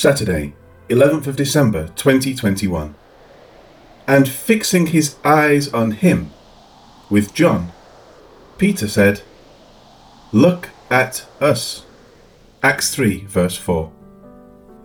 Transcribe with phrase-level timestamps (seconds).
[0.00, 0.54] Saturday,
[0.88, 2.94] 11th of December 2021.
[4.06, 6.30] And fixing his eyes on him,
[7.10, 7.70] with John,
[8.56, 9.20] Peter said,
[10.32, 11.84] Look at us.
[12.62, 13.92] Acts 3, verse 4.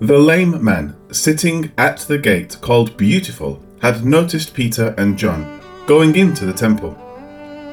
[0.01, 6.17] The lame man sitting at the gate called Beautiful had noticed Peter and John going
[6.17, 6.91] into the temple.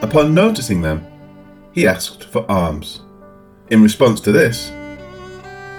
[0.01, 1.05] Upon noticing them,
[1.73, 3.01] he asked for alms.
[3.69, 4.71] In response to this,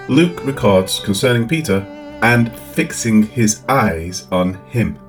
[0.10, 1.80] Luke records concerning Peter
[2.22, 5.00] and fixing his eyes on him.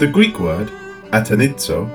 [0.00, 0.72] The Greek word,
[1.12, 1.88] atenizo,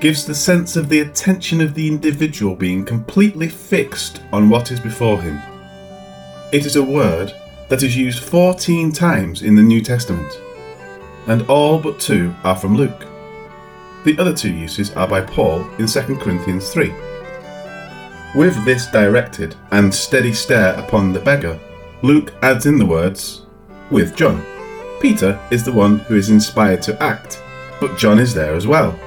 [0.00, 4.78] gives the sense of the attention of the individual being completely fixed on what is
[4.78, 5.40] before him.
[6.52, 7.34] It is a word
[7.68, 10.40] that is used 14 times in the New Testament,
[11.26, 13.06] and all but two are from Luke.
[14.04, 17.07] The other two uses are by Paul in 2 Corinthians 3.
[18.34, 21.58] With this directed and steady stare upon the beggar,
[22.02, 23.46] Luke adds in the words,
[23.90, 24.44] with John.
[25.00, 27.42] Peter is the one who is inspired to act,
[27.80, 28.98] but John is there as well.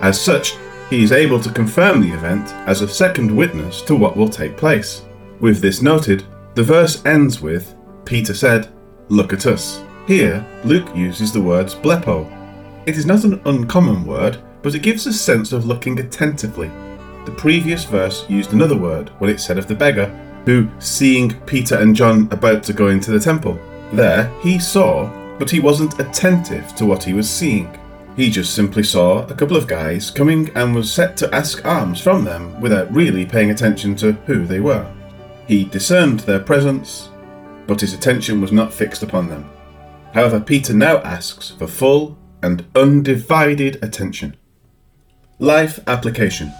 [0.00, 0.56] As such,
[0.90, 4.56] he is able to confirm the event as a second witness to what will take
[4.56, 5.02] place.
[5.38, 8.68] With this noted, the verse ends with, Peter said,
[9.10, 9.80] Look at us.
[10.08, 12.26] Here, Luke uses the words blepo.
[12.84, 16.70] It is not an uncommon word, but it gives a sense of looking attentively
[17.24, 20.06] the previous verse used another word when it said of the beggar,
[20.44, 23.58] who, seeing Peter and John about to go into the temple,
[23.92, 27.78] there he saw, but he wasn't attentive to what he was seeing.
[28.16, 32.00] He just simply saw a couple of guys coming and was set to ask alms
[32.00, 34.86] from them without really paying attention to who they were.
[35.46, 37.08] He discerned their presence,
[37.66, 39.48] but his attention was not fixed upon them.
[40.12, 44.36] However, Peter now asks for full and undivided attention.
[45.38, 46.52] Life application.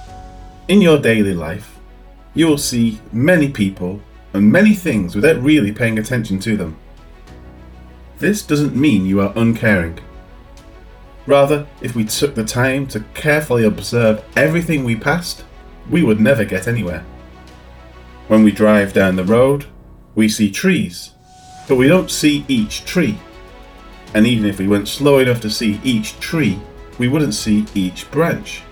[0.68, 1.80] In your daily life,
[2.34, 4.00] you will see many people
[4.32, 6.77] and many things without really paying attention to them.
[8.19, 9.98] This doesn't mean you are uncaring.
[11.27, 15.44] Rather, if we took the time to carefully observe everything we passed,
[15.91, 17.04] we would never get anywhere.
[18.28, 19.66] When we drive down the road,
[20.14, 21.10] we see trees,
[21.66, 23.19] but we don't see each tree.
[24.14, 26.60] And even if we went slow enough to see each tree,
[26.98, 28.62] we wouldn't see each branch.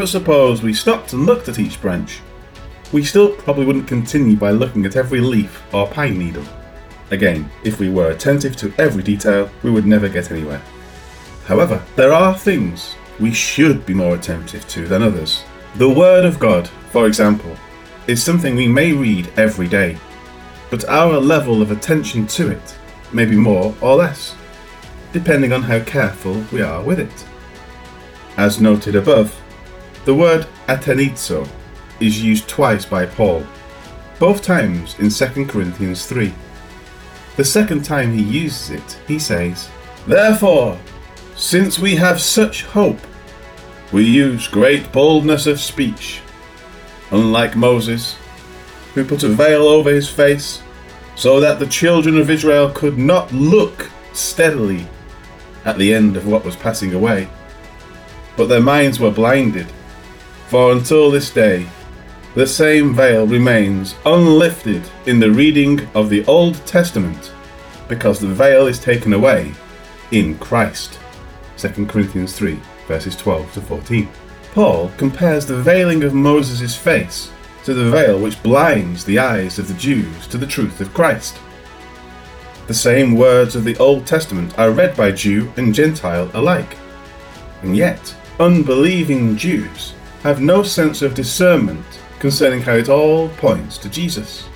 [0.00, 2.20] But suppose we stopped and looked at each branch.
[2.90, 6.46] We still probably wouldn't continue by looking at every leaf or pine needle.
[7.10, 10.62] Again, if we were attentive to every detail, we would never get anywhere.
[11.44, 15.44] However, there are things we should be more attentive to than others.
[15.74, 17.54] The Word of God, for example,
[18.06, 19.98] is something we may read every day,
[20.70, 22.78] but our level of attention to it
[23.12, 24.34] may be more or less,
[25.12, 27.26] depending on how careful we are with it.
[28.38, 29.36] As noted above,
[30.04, 31.48] the word atenizo
[32.00, 33.46] is used twice by Paul,
[34.18, 36.32] both times in 2 Corinthians 3.
[37.36, 39.68] The second time he uses it, he says,
[40.06, 40.78] Therefore,
[41.36, 42.98] since we have such hope,
[43.92, 46.20] we use great boldness of speech,
[47.10, 48.16] unlike Moses,
[48.94, 50.62] who put a veil over his face,
[51.14, 54.86] so that the children of Israel could not look steadily
[55.64, 57.28] at the end of what was passing away,
[58.36, 59.66] but their minds were blinded
[60.50, 61.64] for until this day,
[62.34, 67.32] the same veil remains unlifted in the reading of the Old Testament,
[67.88, 69.54] because the veil is taken away
[70.10, 70.98] in Christ.
[71.56, 74.08] 2 Corinthians 3, verses 12 to 14.
[74.52, 77.30] Paul compares the veiling of Moses' face
[77.62, 81.38] to the veil which blinds the eyes of the Jews to the truth of Christ.
[82.66, 86.76] The same words of the Old Testament are read by Jew and Gentile alike.
[87.62, 91.84] And yet, unbelieving Jews have no sense of discernment
[92.18, 94.48] concerning how it all points to Jesus.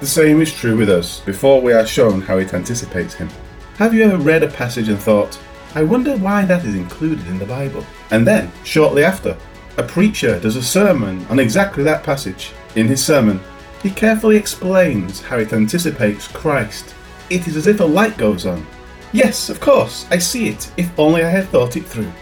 [0.00, 3.28] The same is true with us before we are shown how it anticipates him.
[3.76, 5.38] Have you ever read a passage and thought,
[5.76, 7.86] I wonder why that is included in the Bible?
[8.10, 9.36] And then, shortly after,
[9.76, 12.52] a preacher does a sermon on exactly that passage.
[12.74, 13.40] In his sermon,
[13.82, 16.94] he carefully explains how it anticipates Christ.
[17.30, 18.66] It is as if a light goes on.
[19.12, 22.12] Yes, of course, I see it, if only I had thought it through.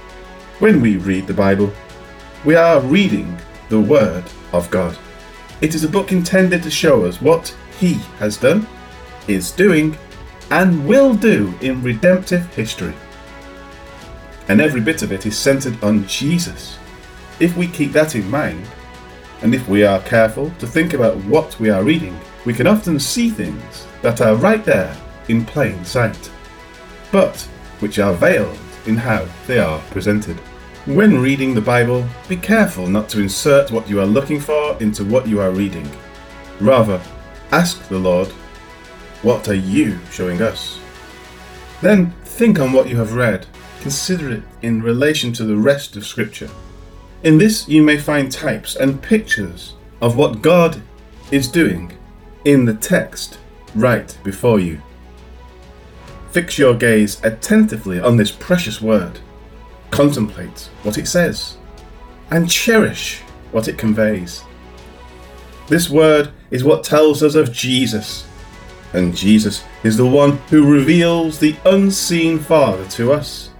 [0.58, 1.72] When we read the Bible,
[2.44, 3.36] we are reading
[3.68, 4.98] the Word of God.
[5.60, 8.66] It is a book intended to show us what He has done,
[9.28, 9.96] is doing,
[10.50, 12.94] and will do in redemptive history.
[14.48, 16.78] And every bit of it is centered on Jesus.
[17.38, 18.66] If we keep that in mind,
[19.42, 22.98] and if we are careful to think about what we are reading, we can often
[22.98, 24.96] see things that are right there
[25.28, 26.30] in plain sight,
[27.12, 27.40] but
[27.78, 30.40] which are veiled in how they are presented.
[30.86, 35.04] When reading the Bible, be careful not to insert what you are looking for into
[35.04, 35.88] what you are reading.
[36.58, 37.00] Rather,
[37.52, 38.26] ask the Lord,
[39.22, 40.80] What are you showing us?
[41.82, 43.46] Then think on what you have read.
[43.80, 46.50] Consider it in relation to the rest of Scripture.
[47.22, 50.82] In this, you may find types and pictures of what God
[51.30, 51.96] is doing
[52.44, 53.38] in the text
[53.76, 54.82] right before you.
[56.32, 59.20] Fix your gaze attentively on this precious word.
[59.92, 61.58] Contemplate what it says
[62.30, 63.20] and cherish
[63.52, 64.42] what it conveys.
[65.68, 68.26] This word is what tells us of Jesus,
[68.94, 73.50] and Jesus is the one who reveals the unseen Father to us.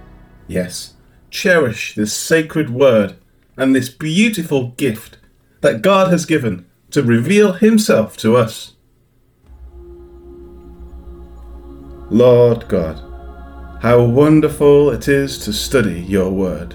[0.47, 0.95] Yes,
[1.29, 3.15] cherish this sacred word
[3.55, 5.19] and this beautiful gift
[5.61, 8.73] that God has given to reveal Himself to us.
[12.09, 13.12] Lord God,
[13.83, 16.73] how wonderful it is to study your word,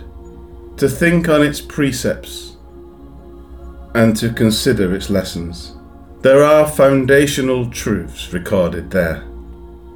[0.76, 2.58] to think on its precepts,
[3.94, 5.74] and to consider its lessons.
[6.20, 9.22] There are foundational truths recorded there.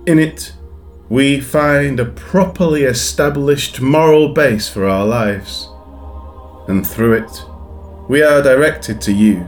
[0.06, 0.54] In it,
[1.10, 5.68] we find a properly established moral base for our lives,
[6.66, 7.44] and through it,
[8.08, 9.46] we are directed to you,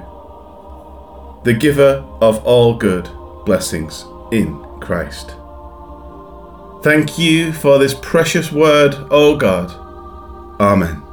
[1.45, 3.09] the giver of all good
[3.47, 5.37] blessings in Christ.
[6.85, 9.71] Thank you for this precious word, O God.
[10.61, 11.04] Amen.